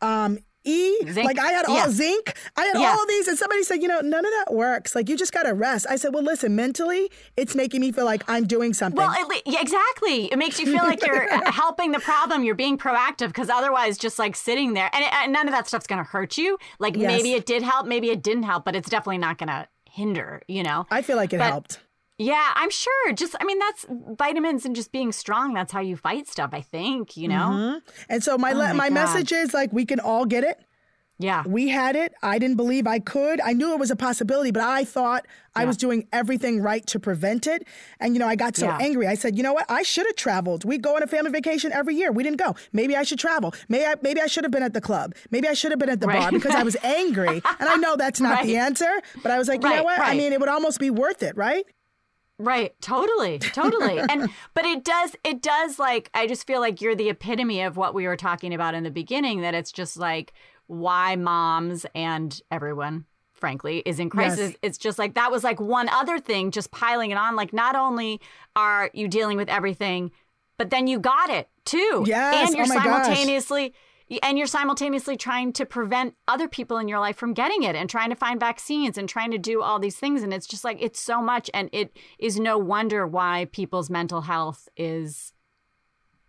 [0.00, 0.96] um, E.
[1.10, 1.26] Zinc.
[1.26, 1.88] Like I had all Yeah.
[1.88, 2.34] zinc.
[2.56, 2.90] I had Yeah.
[2.92, 4.94] all of these, and somebody said, "You know, none of that works.
[4.94, 8.04] Like you just got to rest." I said, "Well, listen, mentally, it's making me feel
[8.04, 10.26] like I'm doing something." Well, it, yeah, exactly.
[10.32, 12.44] It makes you feel like you're uh, helping the problem.
[12.44, 15.86] You're being proactive because otherwise, just like sitting there, and, and none of that stuff's
[15.86, 16.58] going to hurt you.
[16.78, 17.06] Like Yes.
[17.08, 20.42] maybe it did help, maybe it didn't help, but it's definitely not going to hinder.
[20.48, 20.86] You know.
[20.90, 21.80] I feel like it but- helped.
[22.22, 23.12] Yeah, I'm sure.
[23.12, 23.86] Just, I mean, that's
[24.18, 25.54] vitamins and just being strong.
[25.54, 26.50] That's how you fight stuff.
[26.52, 27.16] I think.
[27.16, 27.48] You know.
[27.52, 27.78] Mm-hmm.
[28.08, 28.94] And so my Oh my my God.
[28.94, 30.58] message is like we can all get it.
[31.18, 31.44] Yeah.
[31.46, 32.12] We had it.
[32.22, 33.40] I didn't believe I could.
[33.42, 36.98] I knew it was a possibility, but I thought I was doing everything right to
[36.98, 37.64] prevent it.
[38.00, 38.78] And, you know, I got so Yeah.
[38.80, 39.06] angry.
[39.06, 39.66] I said, you know what?
[39.70, 40.64] I should have traveled.
[40.64, 42.10] We go on a family vacation every year.
[42.10, 42.56] We didn't go.
[42.72, 43.54] Maybe I should travel.
[43.68, 45.14] Maybe I, maybe I should have been at the club.
[45.30, 47.40] Maybe I should have been at the bar because I was angry.
[47.60, 48.90] and I know that's not the answer,
[49.22, 50.00] but I was like, you know Right, what?
[50.00, 51.64] I mean, it would almost be worth it, right?
[52.38, 53.98] Right, totally, totally.
[53.98, 57.76] and but it does it does like I just feel like you're the epitome of
[57.76, 60.32] what we were talking about in the beginning that it's just like
[60.66, 64.50] why moms and everyone frankly is in crisis.
[64.50, 64.56] Yes.
[64.62, 67.76] It's just like that was like one other thing just piling it on like not
[67.76, 68.20] only
[68.56, 70.10] are you dealing with everything
[70.58, 72.04] but then you got it too.
[72.06, 73.18] Yes, And you're oh my gosh.
[74.22, 77.88] And you're simultaneously trying to prevent other people in your life from getting it and
[77.88, 80.22] trying to find vaccines and trying to do all these things.
[80.22, 84.22] And it's just like it's so much and it is no wonder why people's mental
[84.22, 85.32] health is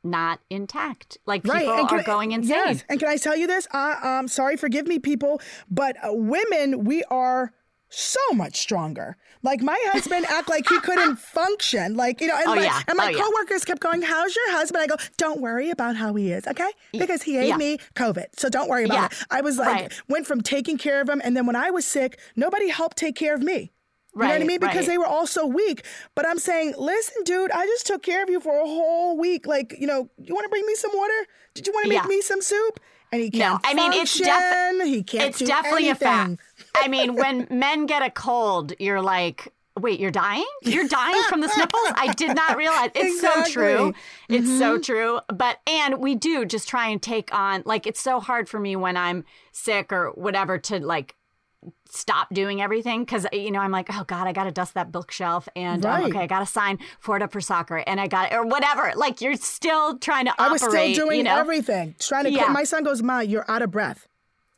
[0.03, 1.17] not intact.
[1.25, 2.49] Like people can are I- going insane.
[2.55, 3.67] Yes, and can I tell you this?
[3.71, 7.53] Uh, um, sorry, forgive me, people, but uh, women, we are
[7.93, 9.15] so much stronger.
[9.43, 11.95] Like my husband act like he couldn't function.
[11.95, 12.81] Like, you know, and Oh, my, yeah.
[12.87, 13.21] and my Oh, yeah.
[13.23, 14.83] coworkers kept going, How's your husband?
[14.83, 16.69] I go, Don't worry about how he is, okay?
[16.91, 17.57] Because he ate yeah.
[17.57, 18.25] me COVID.
[18.37, 19.05] So don't worry about Yeah.
[19.05, 19.13] it.
[19.31, 20.01] I was like, Right.
[20.07, 21.21] went from taking care of him.
[21.23, 23.71] And then when I was sick, nobody helped take care of me.
[24.15, 24.59] You know what I mean?
[24.59, 24.87] Because right.
[24.87, 25.83] they were all so weak.
[26.13, 29.47] But I'm saying, listen, dude, I just took care of you for a whole week.
[29.47, 31.25] Like, you know, you want to bring me some water?
[31.55, 32.07] Did you want to make Yeah.
[32.07, 32.79] me some soup?
[33.11, 34.87] And he can't I mean it's function.
[34.87, 36.39] he can't it's definitely a fact.
[36.75, 40.45] I mean, when men get a cold, you're like, wait, you're dying?
[40.63, 41.81] You're dying from the sniffles?
[41.95, 42.91] I did not realize.
[42.95, 43.93] It's so true.
[44.29, 44.81] It's so Mm-hmm.
[44.81, 45.19] true.
[45.33, 48.75] But and we do just try and take on like it's so hard for me
[48.75, 51.15] when I'm sick or whatever to like
[51.89, 54.91] stop doing everything because you know I'm like oh god I got to dust that
[54.91, 58.07] bookshelf and um, okay I got to sign for it up for soccer and I
[58.07, 61.37] got or whatever like you're still trying to I was still doing you know?
[61.39, 61.95] everything.
[61.99, 62.43] Trying to Yeah.
[62.45, 62.51] quit.
[62.51, 64.07] My son goes, Ma, you're out of breath.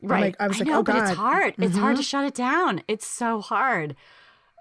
[0.02, 0.22] Right.
[0.22, 1.56] like- I was like, know, oh, but it's hard.
[1.58, 1.80] It's Mm-hmm.
[1.82, 2.82] hard to shut it down.
[2.88, 3.96] It's so hard.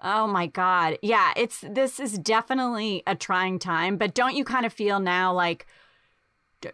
[0.01, 0.97] Oh my God.
[1.01, 5.33] Yeah, it's this is definitely a trying time, but don't you kind of feel now
[5.33, 5.65] like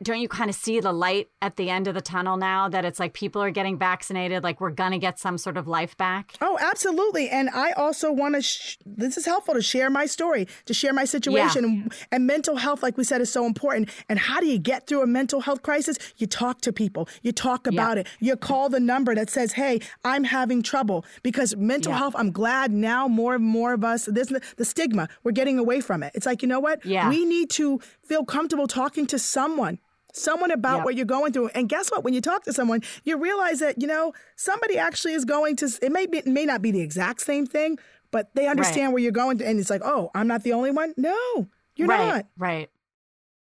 [0.03, 2.85] don't you kind of see the light at the end of the tunnel now that
[2.85, 6.33] it's like people are getting vaccinated, like we're gonna get some sort of life back?
[6.41, 7.29] Oh, absolutely.
[7.29, 10.93] And I also want to, sh- this is helpful to share my story, to share
[10.93, 11.65] my situation.
[11.65, 13.89] And, and mental health, like we said, is so important.
[14.07, 15.97] And how do you get through a mental health crisis?
[16.17, 19.81] You talk to people, you talk about it, you call the number that says, hey,
[20.05, 21.05] I'm having trouble.
[21.23, 21.97] Because mental Yeah.
[21.99, 25.81] health, I'm glad now more and more of us, this, the stigma, we're getting away
[25.81, 26.11] from it.
[26.15, 26.85] It's like, you know what?
[26.85, 27.09] Yeah.
[27.09, 27.79] We need to
[28.11, 29.79] feel comfortable talking to someone.
[30.13, 30.85] Someone about Yep.
[30.85, 32.03] what you're going through, and guess what?
[32.03, 35.69] When you talk to someone, you realize that you know somebody actually is going to.
[35.81, 37.79] It may be, it may not be the exact same thing,
[38.11, 40.71] but they understand where you're going to, and it's like, oh, I'm not the only
[40.71, 40.93] one.
[40.97, 41.47] No,
[41.77, 42.07] you're right.
[42.07, 42.25] not.
[42.37, 42.69] Right.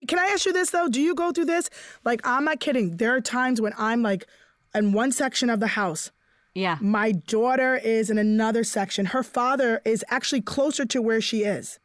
[0.09, 0.89] Can I ask you this though?
[0.89, 1.71] Do you go through this?
[2.05, 2.97] Like, I'm not kidding.
[2.97, 4.27] There are times when I'm like
[4.75, 6.11] in one section of the house.
[6.53, 6.79] Yeah.
[6.81, 9.07] My daughter is in another section.
[9.07, 11.79] Her father is actually closer to where she is.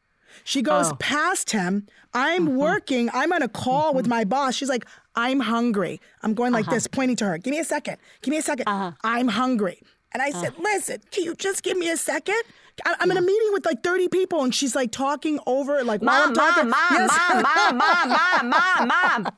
[0.44, 0.96] She goes Oh.
[0.96, 1.88] past him.
[2.13, 2.58] I'm mm-hmm.
[2.58, 3.10] working.
[3.13, 4.10] I'm on a call with mm-hmm.
[4.10, 4.56] my boss.
[4.56, 6.00] She's like, I'm hungry.
[6.24, 6.96] I'm going like this, uh-huh.
[6.96, 7.38] pointing to her.
[7.38, 7.98] Give me a second.
[8.22, 8.91] Give me a 2nd uh-huh.
[9.04, 9.82] I'm hungry.
[10.13, 10.41] And I uh.
[10.41, 12.41] said, listen, can you just give me a second?
[12.86, 16.02] I- I'm in a meeting with like 30 people, and she's like talking over, like
[16.02, 16.70] while I'm Mom, talking.
[16.70, 17.12] mom, mom, Yes.
[17.32, 19.34] mom, mom, mom, mom, mom, mom.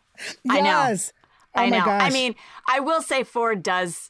[0.50, 0.96] I know.
[1.56, 1.80] Oh I know.
[1.86, 2.36] I mean,
[2.68, 4.10] I will say Ford does,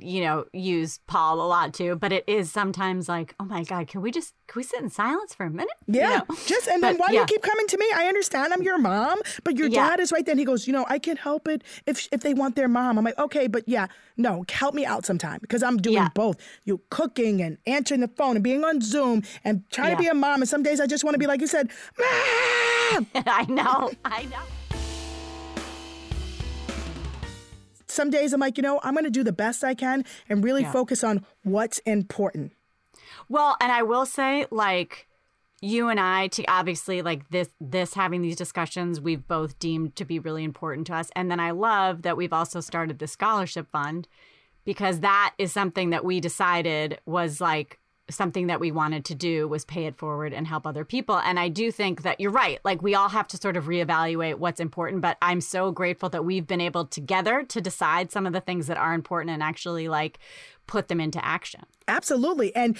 [0.00, 3.86] you know, use Paul a lot too, but it is sometimes like, oh my God,
[3.88, 5.74] can we just, can we sit in silence for a minute?
[5.86, 6.36] You Yeah, know?
[6.46, 7.86] just and then But, why do you keep coming to me?
[7.94, 9.88] I understand I'm your mom, but your Yeah.
[9.90, 10.32] dad is right there.
[10.32, 12.98] And he goes, you know, I can help it if if they want their mom.
[12.98, 16.08] I'm like, okay, but yeah, no, help me out sometime because I'm doing Yeah.
[16.14, 16.36] both.
[16.64, 19.96] You cooking and answering the phone and being on Zoom and trying Yeah.
[19.96, 20.40] to be a mom.
[20.40, 23.06] And some days I just want to be like you said, mom.
[23.26, 23.90] I know.
[24.04, 24.38] I know.
[27.94, 30.42] Some days I'm like, you know, I'm going to do the best I can and
[30.44, 30.72] really Yeah.
[30.72, 32.52] focus on what's important.
[33.28, 35.06] Well, and I will say, like,
[35.60, 40.04] you and I, to obviously like this, this having these discussions, we've both deemed to
[40.04, 41.10] be really important to us.
[41.16, 44.06] And then I love that we've also started the scholarship fund
[44.66, 47.78] because that is something that we decided was like
[48.10, 51.18] something that we wanted to do was pay it forward and help other people.
[51.18, 52.60] And I do think that you're right.
[52.64, 56.24] Like we all have to sort of reevaluate what's important, but I'm so grateful that
[56.24, 59.88] we've been able together to decide some of the things that are important and actually
[59.88, 60.18] like
[60.66, 61.62] put them into action.
[61.88, 62.54] Absolutely.
[62.54, 62.78] And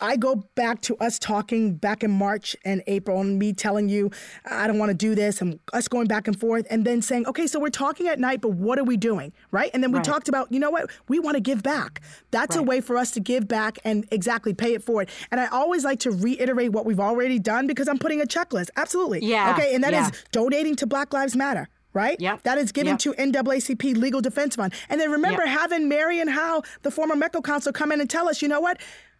[0.00, 4.10] I go back to us talking back in March and April and me telling you,
[4.44, 7.26] I don't want to do this, and us going back and forth, and then saying,
[7.26, 9.32] okay, so we're talking at night, but what are we doing?
[9.50, 9.70] Right?
[9.72, 10.04] And then we Right.
[10.04, 10.90] talked about, you know what?
[11.08, 12.02] We want to give back.
[12.30, 15.08] That's a way for us to give back and exactly pay it forward.
[15.30, 18.68] And I always like to reiterate what we've already done because I'm putting a checklist.
[18.76, 19.20] Absolutely.
[19.24, 19.74] Yeah, Okay.
[19.74, 20.10] And that is yeah.
[20.32, 21.68] donating to Black Lives Matter.
[21.94, 22.20] Right?
[22.20, 22.98] Yep, That is given yep.
[22.98, 24.74] to NAACP Legal Defense Fund.
[24.90, 25.58] And then remember Yep.
[25.58, 28.78] having Marion Howe, the former METCO counselor, come in and tell us, you know what?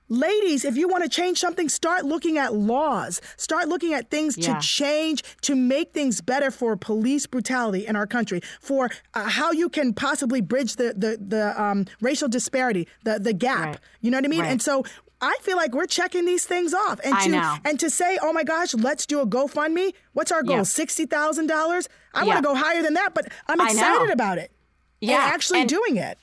[0.09, 3.21] Ladies, if you want to change something, start looking at laws.
[3.37, 4.55] Start looking at things Yeah.
[4.55, 9.51] to change, to make things better for police brutality in our country, for uh, how
[9.51, 13.67] you can possibly bridge the the, the um, racial disparity, the the gap.
[13.67, 13.79] Right.
[14.01, 14.41] You know what I mean?
[14.43, 14.53] Right.
[14.53, 14.85] And so
[15.21, 17.01] I feel like we're checking these things off.
[17.03, 19.93] And to and to say, oh my gosh, let's do a GoFundMe.
[20.13, 20.59] What's our goal?
[20.59, 20.63] Yeah.
[20.63, 21.89] Sixty thousand dollars.
[22.15, 22.27] I Yeah.
[22.27, 24.53] want to go higher than that, but I'm excited about it.
[25.01, 26.17] Yeah, and actually and- doing it.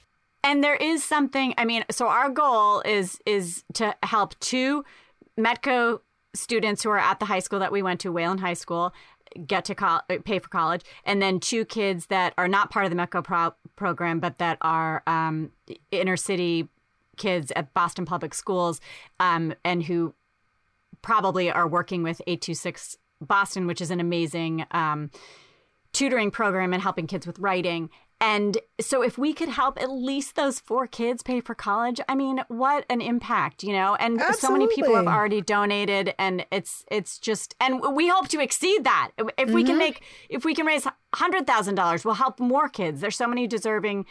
[0.44, 4.84] And there is something i mean so our goal is is to help two
[5.40, 6.00] metco
[6.34, 8.94] students who are at the high school that we went to wayland high school
[9.48, 12.92] get to col- pay for college and then two kids that are not part of
[12.92, 15.52] the metco pro- program but that are um,
[15.92, 16.68] inner city
[17.18, 18.80] kids at boston public schools
[19.20, 20.14] um, and who
[21.02, 25.10] probably are working with 826 boston which is an amazing um,
[25.94, 27.90] tutoring program and helping kids with writing.
[28.26, 32.16] And so if we could help at least those four kids pay for college, I
[32.16, 33.96] mean, what an impact, you know?
[33.96, 38.40] And so many people have already donated and it's it's just and we hope to
[38.40, 39.12] exceed that.
[39.38, 39.80] If we can mm-hmm.
[39.80, 43.02] make if we can raise $100,000, we'll help more kids.
[43.02, 44.06] There's so many deserving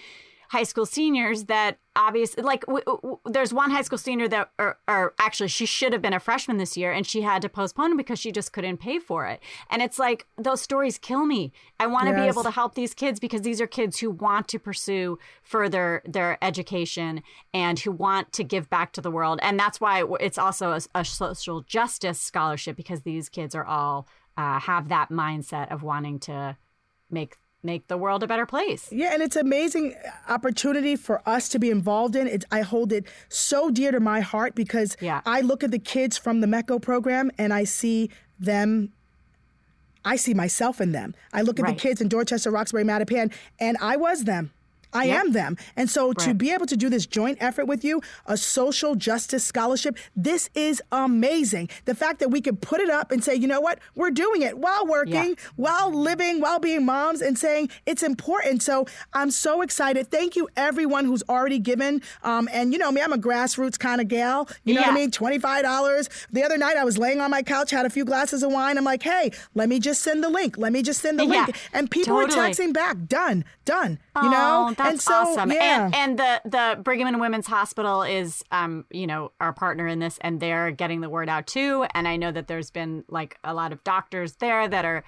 [0.52, 4.76] high school seniors that obviously like w- w- there's one high school senior that or,
[4.86, 7.96] or actually she should have been a freshman this year and she had to postpone
[7.96, 9.40] because she just couldn't pay for it.
[9.70, 11.52] And it's like those stories kill me.
[11.80, 14.46] I want to be able to help these kids because these are kids who want
[14.48, 17.22] to pursue further their education
[17.54, 19.40] and who want to give back to the world.
[19.42, 24.06] And that's why it's also a, a social justice scholarship because these kids are all
[24.36, 26.58] uh, have that mindset of wanting to
[27.10, 29.94] make make the world a better place Yeah, and it's an amazing
[30.28, 32.26] opportunity for us to be involved in.
[32.26, 35.20] It, I hold it so dear to my heart because Yeah.
[35.24, 38.10] I look at the kids from the METCO program and I see
[38.40, 38.92] them.
[40.04, 41.14] I see myself in them.
[41.32, 41.76] I look at Right.
[41.76, 44.50] the kids in Dorchester, Roxbury, Mattapan, and I was them.
[44.92, 45.20] I Yep.
[45.20, 45.56] am them.
[45.76, 49.44] And so to be able to do this joint effort with you, a social justice
[49.44, 51.68] scholarship, this is amazing.
[51.84, 54.42] The fact that we could put it up and say, you know what, we're doing
[54.42, 55.34] it while working, Yeah.
[55.56, 58.62] while living, while being moms, and saying it's important.
[58.62, 60.10] So I'm so excited.
[60.10, 62.02] Thank you, everyone who's already given.
[62.22, 64.48] Um, and you know me, I'm a grassroots kind of gal.
[64.64, 65.10] You know what I mean?
[65.10, 66.08] $25.
[66.32, 68.78] The other night I was laying on my couch, had a few glasses of wine.
[68.78, 70.58] I'm like, hey, let me just send the link.
[70.58, 71.56] Let me just send the Yeah, link.
[71.72, 73.98] And people were texting back, done, done.
[74.22, 74.74] You know?
[74.90, 75.50] That's so, awesome.
[75.50, 75.86] Yeah.
[75.86, 79.98] And, and the the Brigham and Women's Hospital is, um, you know, our partner in
[79.98, 81.86] this, and they're getting the word out too.
[81.94, 85.04] And I know that there's been like a lot of doctors there that are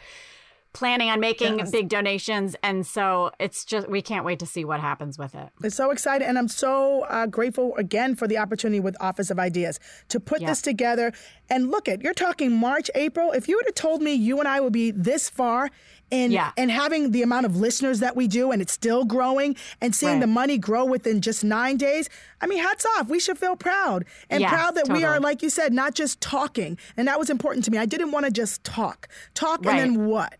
[0.74, 1.70] planning on making Yes.
[1.70, 5.48] big donations, and so it's just we can't wait to see what happens with it.
[5.62, 9.38] It's so excited, and I'm so uh, grateful again for the opportunity with Office of
[9.38, 11.12] Ideas to put this together.
[11.48, 13.32] And look at you're talking March, April.
[13.32, 15.70] If you would have told me you and I would be this far
[16.10, 16.52] in Yeah.
[16.56, 20.14] and having the amount of listeners that we do, and it's still growing, and seeing
[20.14, 20.20] Right.
[20.20, 22.08] the money grow within just nine days,
[22.40, 23.08] I mean, hats off.
[23.08, 26.78] We should feel proud and proud that we are, like you said, not just talking.
[26.96, 27.78] And that was important to me.
[27.78, 29.78] I didn't want to just talk, talk, Right.
[29.80, 30.34] and then what?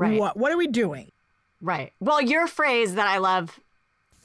[0.00, 0.18] Right.
[0.18, 0.36] What?
[0.36, 1.12] What are we doing?
[1.60, 1.92] Right.
[2.00, 3.60] Well, your phrase that I love,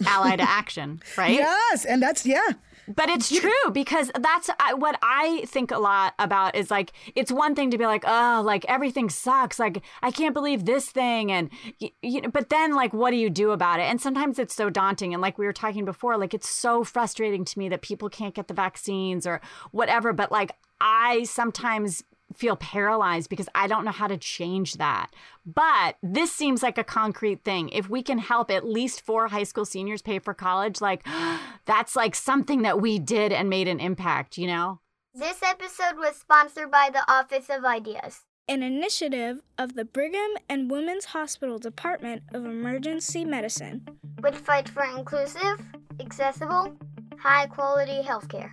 [0.05, 1.34] ally to action, right?
[1.34, 2.53] Yes, and that's yeah.
[2.88, 7.55] But it's true because that's what I think a lot about is like it's one
[7.55, 11.49] thing to be like oh like everything sucks like I can't believe this thing and
[11.80, 14.69] you know but then like what do you do about it and sometimes it's so
[14.69, 18.07] daunting and like we were talking before like it's so frustrating to me that people
[18.07, 22.03] can't get the vaccines or whatever but like I sometimes
[22.34, 25.11] feel paralyzed because I don't know how to change that.
[25.45, 27.69] But this seems like a concrete thing.
[27.69, 31.05] If we can help at least four high school seniors pay for college, like
[31.65, 34.80] that's like something that we did and made an impact, you know?
[35.13, 38.21] This episode was sponsored by the Office of Ideas.
[38.47, 43.88] an initiative of the Brigham and Women's Hospital Department of Emergency Medicine.
[44.19, 45.61] which fights for inclusive,
[45.99, 46.76] accessible,
[47.17, 48.51] high quality healthcare.